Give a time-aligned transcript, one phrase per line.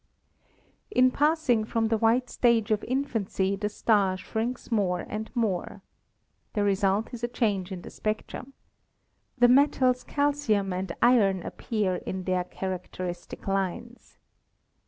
[0.89, 5.83] In passing from the white stage of infancy the star shrinks more and more.
[6.53, 8.53] The result is a change in the spectrum.
[9.37, 14.17] The metals calcium and iron appear in their characteristic lines.